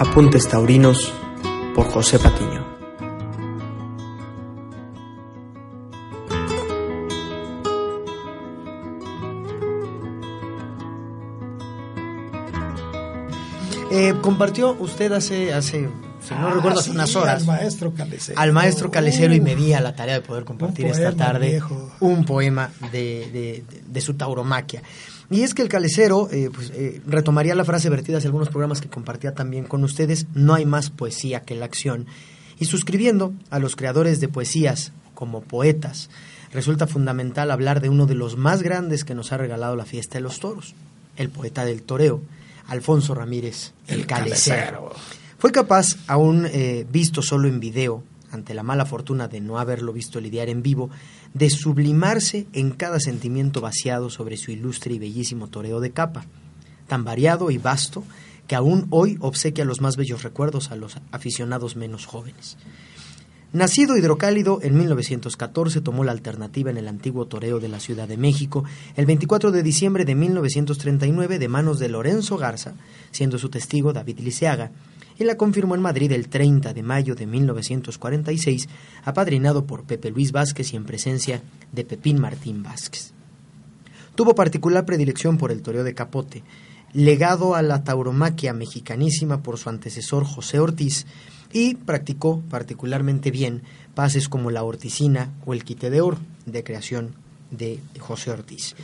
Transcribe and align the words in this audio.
Apuntes 0.00 0.48
Taurinos 0.48 1.12
por 1.74 1.84
José 1.90 2.18
Patiño. 2.18 2.79
Eh, 13.90 14.14
compartió 14.20 14.76
usted 14.78 15.10
hace, 15.12 15.52
hace 15.52 15.88
si 16.22 16.34
no 16.34 16.48
Ah, 16.48 16.52
recuerdo, 16.54 16.78
hace 16.78 16.90
sí, 16.90 16.94
unas 16.94 17.16
horas. 17.16 17.40
Al 17.42 17.46
maestro 17.46 17.92
Calecero. 17.92 18.38
Al 18.38 18.52
maestro 18.52 18.90
Calecero 18.90 19.34
y 19.34 19.40
me 19.40 19.56
di 19.56 19.72
Uh, 19.72 19.76
a 19.76 19.80
la 19.80 19.96
tarea 19.96 20.14
de 20.14 20.20
poder 20.20 20.44
compartir 20.44 20.86
esta 20.86 21.12
tarde 21.12 21.48
viejo. 21.48 21.90
un 22.00 22.24
poema 22.24 22.70
de, 22.92 23.28
de- 23.32 23.64
de- 23.68 23.82
de 23.86 24.00
su 24.00 24.14
tauromaquia. 24.14 24.82
Y 25.30 25.42
es 25.42 25.54
que 25.54 25.62
el 25.62 25.68
Calecero 25.68 26.28
eh, 26.30 26.50
pues, 26.52 26.70
eh, 26.74 27.00
retomaría 27.06 27.54
la 27.54 27.64
frase 27.64 27.88
vertida 27.88 28.18
hace 28.18 28.26
algunos 28.28 28.48
programas 28.48 28.80
que 28.80 28.88
compartía 28.88 29.34
también 29.34 29.64
con 29.64 29.82
ustedes, 29.82 30.26
no 30.34 30.54
hay 30.54 30.66
más 30.66 30.90
poesía 30.90 31.40
que 31.42 31.54
la 31.54 31.64
acción. 31.64 32.06
Y 32.58 32.66
suscribiendo 32.66 33.32
a 33.50 33.58
los 33.58 33.74
creadores 33.74 34.20
de 34.20 34.28
poesías 34.28 34.92
como 35.14 35.40
poetas, 35.40 36.10
resulta 36.52 36.86
fundamental 36.86 37.50
hablar 37.50 37.80
de 37.80 37.88
uno 37.88 38.06
de 38.06 38.14
los 38.14 38.36
más 38.36 38.62
grandes 38.62 39.04
que 39.04 39.14
nos 39.14 39.32
ha 39.32 39.36
regalado 39.38 39.74
la 39.76 39.84
fiesta 39.84 40.14
de 40.18 40.22
los 40.22 40.38
toros, 40.40 40.74
el 41.16 41.28
poeta 41.30 41.64
del 41.64 41.82
toreo, 41.82 42.20
Alfonso 42.70 43.14
Ramírez, 43.14 43.72
el, 43.88 44.00
El 44.00 44.06
Calecero. 44.06 44.92
Fue 45.38 45.52
capaz, 45.52 45.96
aún 46.06 46.46
eh, 46.46 46.86
visto 46.90 47.20
solo 47.20 47.48
en 47.48 47.60
video, 47.60 48.04
ante 48.30 48.54
la 48.54 48.62
mala 48.62 48.86
fortuna 48.86 49.26
de 49.26 49.40
no 49.40 49.58
haberlo 49.58 49.92
visto 49.92 50.20
lidiar 50.20 50.48
en 50.48 50.62
vivo, 50.62 50.88
de 51.34 51.50
sublimarse 51.50 52.46
en 52.52 52.70
cada 52.70 53.00
sentimiento 53.00 53.60
vaciado 53.60 54.08
sobre 54.08 54.36
su 54.36 54.52
ilustre 54.52 54.94
y 54.94 54.98
bellísimo 55.00 55.48
toreo 55.48 55.80
de 55.80 55.90
capa, 55.90 56.26
tan 56.86 57.04
variado 57.04 57.50
y 57.50 57.58
vasto 57.58 58.04
que 58.46 58.54
aún 58.54 58.86
hoy 58.90 59.16
obsequia 59.20 59.64
los 59.64 59.80
más 59.80 59.96
bellos 59.96 60.22
recuerdos 60.22 60.70
a 60.70 60.76
los 60.76 60.96
aficionados 61.10 61.74
menos 61.74 62.06
jóvenes. 62.06 62.56
Nacido 63.52 63.96
hidrocálido 63.96 64.60
en 64.62 64.78
1914, 64.78 65.80
tomó 65.80 66.04
la 66.04 66.12
alternativa 66.12 66.70
en 66.70 66.76
el 66.76 66.86
antiguo 66.86 67.26
toreo 67.26 67.58
de 67.58 67.68
la 67.68 67.80
Ciudad 67.80 68.06
de 68.06 68.16
México 68.16 68.62
el 68.94 69.06
24 69.06 69.50
de 69.50 69.64
diciembre 69.64 70.04
de 70.04 70.14
1939 70.14 71.40
de 71.40 71.48
manos 71.48 71.80
de 71.80 71.88
Lorenzo 71.88 72.36
Garza, 72.36 72.74
siendo 73.10 73.38
su 73.38 73.48
testigo 73.48 73.92
David 73.92 74.20
Liceaga, 74.20 74.70
y 75.18 75.24
la 75.24 75.36
confirmó 75.36 75.74
en 75.74 75.82
Madrid 75.82 76.12
el 76.12 76.28
30 76.28 76.72
de 76.72 76.82
mayo 76.84 77.16
de 77.16 77.26
1946, 77.26 78.68
apadrinado 79.04 79.66
por 79.66 79.82
Pepe 79.82 80.12
Luis 80.12 80.30
Vázquez 80.30 80.72
y 80.72 80.76
en 80.76 80.84
presencia 80.84 81.42
de 81.72 81.84
Pepín 81.84 82.20
Martín 82.20 82.62
Vázquez. 82.62 83.12
Tuvo 84.14 84.36
particular 84.36 84.86
predilección 84.86 85.38
por 85.38 85.50
el 85.50 85.62
toreo 85.62 85.82
de 85.82 85.94
capote, 85.94 86.44
legado 86.92 87.56
a 87.56 87.62
la 87.62 87.82
tauromaquia 87.82 88.52
mexicanísima 88.52 89.42
por 89.42 89.58
su 89.58 89.68
antecesor 89.68 90.24
José 90.24 90.60
Ortiz, 90.60 91.04
y 91.52 91.74
practicó 91.74 92.42
particularmente 92.50 93.30
bien 93.30 93.62
pases 93.94 94.28
como 94.28 94.50
la 94.50 94.62
orticina 94.62 95.30
o 95.44 95.52
el 95.52 95.64
quite 95.64 95.90
de 95.90 96.00
oro, 96.00 96.18
de 96.46 96.64
creación 96.64 97.14
de 97.50 97.80
José 97.98 98.30
Ortiz. 98.30 98.74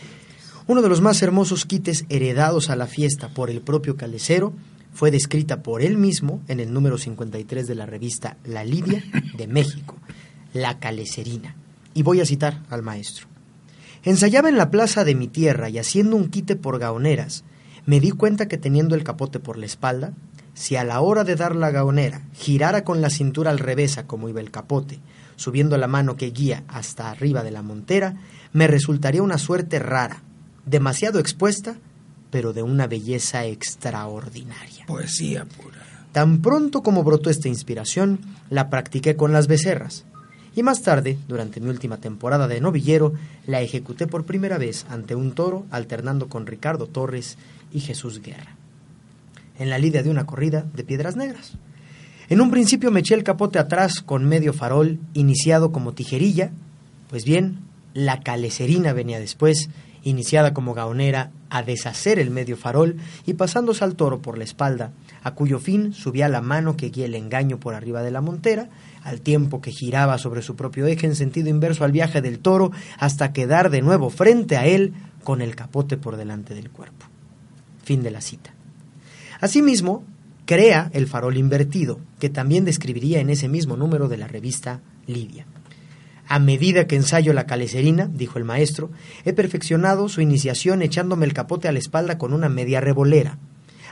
Uno 0.67 0.83
de 0.83 0.89
los 0.89 1.01
más 1.01 1.23
hermosos 1.23 1.65
quites 1.65 2.05
heredados 2.09 2.71
a 2.71 2.77
la 2.77 2.87
fiesta 2.87 3.29
por 3.29 3.51
el 3.51 3.61
propio 3.61 3.97
Calecero 3.97 4.53
fue 4.93 5.11
descrita 5.11 5.63
por 5.63 5.83
él 5.83 5.97
mismo 5.97 6.43
en 6.49 6.59
el 6.59 6.73
número 6.73 6.99
53 6.99 7.67
de 7.69 7.75
la 7.75 7.87
revista 7.87 8.37
La 8.45 8.65
Lidia 8.65 9.05
de 9.37 9.47
México, 9.47 9.97
La 10.53 10.79
Calecerina. 10.79 11.55
Y 11.95 12.03
voy 12.03 12.21
a 12.21 12.27
citar 12.27 12.63
al 12.71 12.83
maestro. 12.83 13.29
Ensayaba 14.03 14.49
en 14.49 14.57
la 14.57 14.71
plaza 14.71 15.05
de 15.05 15.15
mi 15.15 15.29
tierra 15.29 15.69
y 15.69 15.79
haciendo 15.79 16.17
un 16.17 16.31
quite 16.31 16.57
por 16.57 16.79
gaoneras, 16.79 17.45
me 17.87 18.01
di 18.01 18.11
cuenta 18.11 18.49
que 18.49 18.59
teniendo 18.59 18.95
el 18.95 19.05
capote 19.05 19.39
por 19.39 19.59
la 19.59 19.67
espalda, 19.67 20.13
si 20.57 20.75
a 20.75 20.85
la 20.85 21.03
hora 21.03 21.23
de 21.23 21.37
dar 21.37 21.55
la 21.55 21.71
gaonera 21.71 22.23
girara 22.33 22.83
con 22.83 23.03
la 23.03 23.11
cintura 23.11 23.51
al 23.51 23.59
revés 23.59 24.01
como 24.07 24.31
iba 24.31 24.41
el 24.41 24.51
capote, 24.51 25.01
subiendo 25.37 25.77
la 25.77 25.87
mano 25.87 26.17
que 26.17 26.31
guía 26.31 26.65
hasta 26.67 27.11
arriba 27.11 27.45
de 27.45 27.51
la 27.51 27.61
montera, 27.61 28.17
me 28.55 28.67
resultaría 28.67 29.23
una 29.23 29.37
suerte 29.37 29.79
rara, 29.79 30.23
demasiado 30.65 31.19
expuesta, 31.19 31.77
pero 32.31 32.55
de 32.55 32.63
una 32.63 32.87
belleza 32.87 33.45
extraordinaria. 33.45 34.87
Poesía 34.87 35.45
pura. 35.45 35.77
Tan 36.13 36.41
pronto 36.41 36.83
como 36.83 37.05
brotó 37.05 37.29
esta 37.29 37.49
inspiración, 37.49 38.19
la 38.49 38.71
practiqué 38.71 39.15
con 39.15 39.35
las 39.35 39.49
becerras. 39.49 40.07
Y 40.55 40.63
más 40.63 40.81
tarde, 40.81 41.19
durante 41.29 41.61
mi 41.61 41.69
última 41.69 41.99
temporada 41.99 42.49
de 42.49 42.63
novillero, 42.63 43.13
la 43.47 43.61
ejecuté 43.61 44.07
por 44.07 44.25
primera 44.25 44.57
vez 44.57 44.87
ante 44.89 45.15
un 45.15 45.33
toro, 45.33 45.67
alternando 45.71 46.31
con 46.31 46.47
Ricardo 46.47 46.87
Torres 46.87 47.37
y 47.75 47.81
Jesús 47.81 48.23
Guerra. 48.23 48.57
En 49.59 49.71
la 49.71 49.79
lidia 49.79 50.03
de 50.03 50.11
una 50.11 50.27
corrida 50.27 50.67
de 50.75 50.85
piedras 50.85 51.17
negras. 51.17 51.57
En 52.29 52.41
un 52.41 52.51
principio 52.51 52.91
me 52.91 53.01
eché 53.01 53.15
el 53.15 53.23
capote 53.23 53.59
atrás 53.59 54.01
con 54.01 54.25
medio 54.25 54.53
farol, 54.53 54.99
iniciado 55.15 55.71
como 55.71 55.93
tijerilla. 55.93 56.51
Pues 57.09 57.25
bien, 57.25 57.61
la 57.95 58.21
calecerina 58.21 58.93
venía 58.93 59.21
después, 59.21 59.71
iniciada 60.03 60.53
como 60.53 60.75
gaonera, 60.75 61.31
a 61.51 61.63
deshacer 61.63 62.19
el 62.19 62.31
medio 62.31 62.57
farol 62.57 62.97
y 63.27 63.35
pasándose 63.35 63.85
al 63.85 63.95
toro 63.95 64.21
por 64.21 64.39
la 64.39 64.45
espalda, 64.45 64.91
a 65.23 65.35
cuyo 65.35 65.61
fin 65.61 65.93
subía 65.93 66.29
la 66.29 66.41
mano 66.43 66.77
que 66.77 66.89
guía 66.91 67.07
el 67.07 67.15
engaño 67.15 67.61
por 67.61 67.75
arriba 67.75 68.03
de 68.03 68.11
la 68.11 68.21
montera, 68.21 68.71
al 69.05 69.21
tiempo 69.21 69.61
que 69.61 69.71
giraba 69.71 70.19
sobre 70.19 70.43
su 70.43 70.57
propio 70.57 70.87
eje 70.87 71.07
en 71.07 71.15
sentido 71.15 71.49
inverso 71.49 71.85
al 71.85 71.93
viaje 71.93 72.21
del 72.23 72.41
toro, 72.41 72.73
hasta 72.99 73.33
quedar 73.33 73.71
de 73.71 73.83
nuevo 73.83 74.11
frente 74.11 74.57
a 74.57 74.67
él 74.67 74.95
con 75.23 75.43
el 75.43 75.55
capote 75.55 75.97
por 75.97 76.17
delante 76.17 76.55
del 76.55 76.71
cuerpo. 76.71 77.07
Fin 77.85 78.03
de 78.03 78.11
la 78.11 78.21
cita. 78.21 78.56
Asimismo, 79.41 80.05
crea 80.47 80.91
el 80.95 81.07
farol 81.07 81.37
invertido, 81.37 81.99
que 82.19 82.31
también 82.31 82.65
describiría 82.65 83.21
en 83.21 83.31
ese 83.31 83.49
mismo 83.49 83.77
número 83.77 84.09
de 84.09 84.17
la 84.17 84.29
revista 84.29 84.81
Lidia. 85.07 85.47
A 86.29 86.39
medida 86.39 86.87
que 86.87 86.97
ensayo 86.97 87.33
la 87.33 87.47
calecerina, 87.47 88.09
dijo 88.13 88.39
el 88.39 88.45
maestro, 88.45 88.91
he 89.25 89.33
perfeccionado 89.33 90.09
su 90.09 90.21
iniciación 90.21 90.83
echándome 90.83 91.25
el 91.25 91.35
capote 91.35 91.69
a 91.69 91.73
la 91.73 91.79
espalda 91.79 92.19
con 92.19 92.33
una 92.33 92.49
media 92.49 92.81
revolera. 92.81 93.39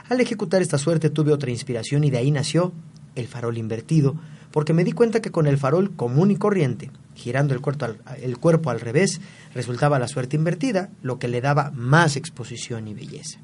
Al 0.09 0.19
ejecutar 0.19 0.61
esta 0.61 0.77
suerte 0.77 1.09
tuve 1.09 1.31
otra 1.31 1.51
inspiración 1.51 2.03
y 2.03 2.09
de 2.09 2.17
ahí 2.17 2.31
nació 2.31 2.73
el 3.15 3.27
farol 3.27 3.57
invertido, 3.57 4.15
porque 4.51 4.73
me 4.73 4.83
di 4.83 4.91
cuenta 4.91 5.21
que 5.21 5.31
con 5.31 5.47
el 5.47 5.57
farol 5.57 5.95
común 5.95 6.31
y 6.31 6.35
corriente, 6.35 6.91
girando 7.13 7.53
el 7.53 7.61
al, 7.81 7.97
el 8.21 8.37
cuerpo 8.37 8.69
al 8.69 8.81
revés, 8.81 9.21
resultaba 9.53 9.99
la 9.99 10.07
suerte 10.07 10.35
invertida, 10.35 10.89
lo 11.01 11.19
que 11.19 11.29
le 11.29 11.41
daba 11.41 11.71
más 11.71 12.17
exposición 12.17 12.87
y 12.87 12.93
belleza. 12.93 13.39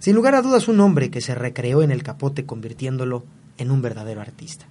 Sin 0.00 0.14
lugar 0.14 0.34
a 0.34 0.40
dudas, 0.40 0.66
un 0.66 0.80
hombre 0.80 1.10
que 1.10 1.20
se 1.20 1.34
recreó 1.34 1.82
en 1.82 1.90
el 1.90 2.02
capote 2.02 2.46
convirtiéndolo 2.46 3.22
en 3.58 3.70
un 3.70 3.82
verdadero 3.82 4.22
artista. 4.22 4.64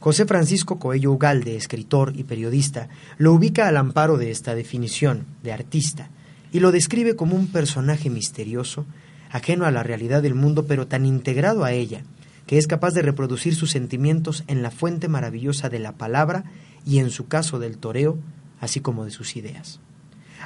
José 0.00 0.26
Francisco 0.26 0.78
Coello 0.78 1.12
Ugalde, 1.12 1.56
escritor 1.56 2.12
y 2.14 2.24
periodista, 2.24 2.90
lo 3.16 3.32
ubica 3.32 3.66
al 3.66 3.78
amparo 3.78 4.18
de 4.18 4.30
esta 4.30 4.54
definición 4.54 5.24
de 5.42 5.54
artista 5.54 6.10
y 6.52 6.60
lo 6.60 6.72
describe 6.72 7.16
como 7.16 7.36
un 7.36 7.46
personaje 7.46 8.10
misterioso, 8.10 8.84
ajeno 9.30 9.64
a 9.64 9.70
la 9.70 9.82
realidad 9.82 10.20
del 10.20 10.34
mundo, 10.34 10.66
pero 10.66 10.86
tan 10.86 11.06
integrado 11.06 11.64
a 11.64 11.72
ella, 11.72 12.02
que 12.46 12.58
es 12.58 12.66
capaz 12.66 12.92
de 12.92 13.00
reproducir 13.00 13.54
sus 13.54 13.70
sentimientos 13.70 14.44
en 14.46 14.60
la 14.60 14.70
fuente 14.70 15.08
maravillosa 15.08 15.70
de 15.70 15.78
la 15.78 15.92
palabra 15.92 16.44
y 16.84 16.98
en 16.98 17.08
su 17.08 17.28
caso 17.28 17.58
del 17.58 17.78
toreo, 17.78 18.18
así 18.60 18.80
como 18.80 19.06
de 19.06 19.10
sus 19.10 19.36
ideas. 19.36 19.80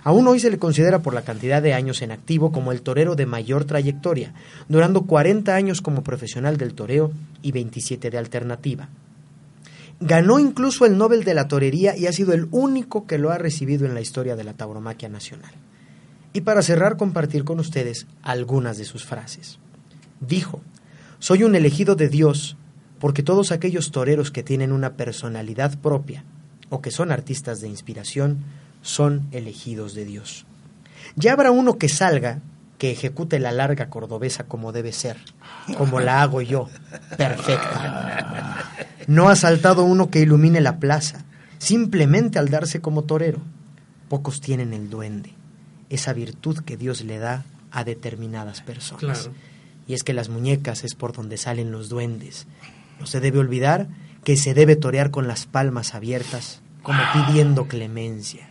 Aún 0.04 0.26
hoy 0.26 0.40
se 0.40 0.50
le 0.50 0.58
considera 0.58 1.00
por 1.00 1.14
la 1.14 1.22
cantidad 1.22 1.62
de 1.62 1.74
años 1.74 2.02
en 2.02 2.10
activo 2.10 2.52
como 2.52 2.72
el 2.72 2.82
torero 2.82 3.16
de 3.16 3.26
mayor 3.26 3.64
trayectoria, 3.64 4.34
durando 4.68 5.02
40 5.02 5.54
años 5.54 5.80
como 5.80 6.02
profesional 6.02 6.56
del 6.56 6.74
toreo 6.74 7.12
y 7.42 7.52
27 7.52 8.10
de 8.10 8.18
alternativa. 8.18 8.88
Ganó 10.00 10.38
incluso 10.38 10.86
el 10.86 10.96
Nobel 10.96 11.24
de 11.24 11.34
la 11.34 11.48
Torería 11.48 11.96
y 11.96 12.06
ha 12.06 12.12
sido 12.12 12.32
el 12.32 12.46
único 12.52 13.06
que 13.06 13.18
lo 13.18 13.30
ha 13.30 13.38
recibido 13.38 13.84
en 13.84 13.94
la 13.94 14.00
historia 14.00 14.36
de 14.36 14.44
la 14.44 14.52
tauromaquia 14.52 15.08
nacional. 15.08 15.52
Y 16.32 16.42
para 16.42 16.62
cerrar, 16.62 16.96
compartir 16.96 17.42
con 17.42 17.58
ustedes 17.58 18.06
algunas 18.22 18.78
de 18.78 18.84
sus 18.84 19.04
frases. 19.04 19.58
Dijo, 20.20 20.60
soy 21.18 21.42
un 21.42 21.56
elegido 21.56 21.96
de 21.96 22.08
Dios 22.08 22.56
porque 23.00 23.22
todos 23.22 23.50
aquellos 23.50 23.90
toreros 23.90 24.30
que 24.30 24.42
tienen 24.42 24.72
una 24.72 24.94
personalidad 24.94 25.78
propia 25.80 26.24
o 26.70 26.80
que 26.80 26.90
son 26.90 27.10
artistas 27.10 27.60
de 27.60 27.68
inspiración 27.68 28.38
son 28.82 29.28
elegidos 29.32 29.94
de 29.94 30.04
Dios. 30.04 30.46
Ya 31.16 31.32
habrá 31.32 31.50
uno 31.50 31.78
que 31.78 31.88
salga, 31.88 32.40
que 32.78 32.90
ejecute 32.90 33.38
la 33.40 33.52
larga 33.52 33.90
cordobesa 33.90 34.44
como 34.44 34.72
debe 34.72 34.92
ser, 34.92 35.16
como 35.76 36.00
la 36.00 36.22
hago 36.22 36.40
yo, 36.42 36.68
perfecta. 37.16 38.64
No 39.06 39.28
ha 39.28 39.36
saltado 39.36 39.84
uno 39.84 40.10
que 40.10 40.20
ilumine 40.20 40.60
la 40.60 40.78
plaza, 40.78 41.24
simplemente 41.58 42.38
al 42.38 42.50
darse 42.50 42.80
como 42.80 43.02
torero. 43.02 43.40
Pocos 44.08 44.40
tienen 44.40 44.72
el 44.72 44.90
duende, 44.90 45.34
esa 45.90 46.12
virtud 46.12 46.60
que 46.60 46.76
Dios 46.76 47.02
le 47.02 47.18
da 47.18 47.44
a 47.70 47.84
determinadas 47.84 48.62
personas. 48.62 49.00
Claro. 49.00 49.34
Y 49.86 49.94
es 49.94 50.04
que 50.04 50.12
las 50.12 50.28
muñecas 50.28 50.84
es 50.84 50.94
por 50.94 51.12
donde 51.12 51.36
salen 51.36 51.72
los 51.72 51.88
duendes. 51.88 52.46
No 53.00 53.06
se 53.06 53.20
debe 53.20 53.38
olvidar 53.38 53.88
que 54.24 54.36
se 54.36 54.54
debe 54.54 54.76
torear 54.76 55.10
con 55.10 55.26
las 55.26 55.46
palmas 55.46 55.94
abiertas, 55.94 56.60
como 56.82 57.00
pidiendo 57.12 57.66
clemencia. 57.66 58.48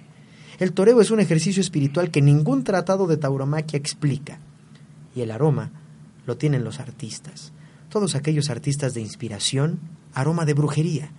El 0.59 0.73
toreo 0.73 1.01
es 1.01 1.11
un 1.11 1.19
ejercicio 1.19 1.61
espiritual 1.61 2.09
que 2.09 2.21
ningún 2.21 2.63
tratado 2.63 3.05
de 3.05 3.17
tauromaquia 3.17 3.77
explica. 3.77 4.39
Y 5.15 5.21
el 5.21 5.31
aroma 5.31 5.71
lo 6.25 6.37
tienen 6.37 6.63
los 6.63 6.79
artistas. 6.79 7.53
todos 7.89 8.15
aquellos 8.15 8.49
artistas 8.49 8.93
de 8.93 9.01
inspiración, 9.01 9.79
aroma 10.13 10.45
de 10.45 10.53
brujería, 10.53 11.09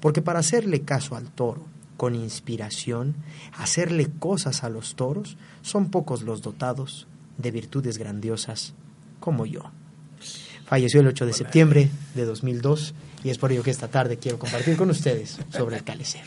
porque 0.00 0.22
para 0.22 0.38
hacerle 0.38 0.80
caso 0.80 1.16
al 1.16 1.30
toro 1.30 1.66
con 1.96 2.14
inspiración, 2.14 3.14
hacerle 3.56 4.08
cosas 4.18 4.64
a 4.64 4.70
los 4.70 4.96
toros, 4.96 5.36
son 5.60 5.90
pocos 5.90 6.22
los 6.22 6.40
dotados 6.40 7.06
de 7.36 7.50
virtudes 7.50 7.98
grandiosas 7.98 8.74
como 9.20 9.44
yo. 9.46 9.70
Falleció 10.66 11.00
el 11.00 11.08
8 11.08 11.26
de 11.26 11.32
septiembre 11.34 11.90
de 12.14 12.24
2002 12.24 12.94
y 13.22 13.30
es 13.30 13.38
por 13.38 13.52
ello 13.52 13.62
que 13.62 13.70
esta 13.70 13.88
tarde 13.88 14.16
quiero 14.16 14.38
compartir 14.38 14.76
con 14.76 14.90
ustedes 14.90 15.38
sobre 15.50 15.76
el 15.76 15.84
calecero. 15.84 16.24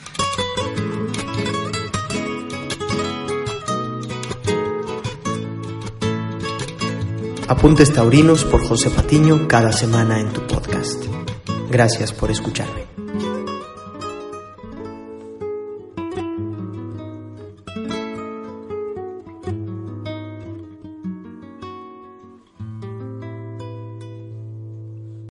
Apuntes 7.47 7.93
Taurinos 7.93 8.43
por 8.43 8.67
José 8.67 8.89
Patiño 8.89 9.47
cada 9.47 9.71
semana 9.71 10.19
en 10.19 10.33
tu 10.33 10.45
podcast. 10.45 11.01
Gracias 11.69 12.11
por 12.11 12.29
escucharme. 12.29 12.96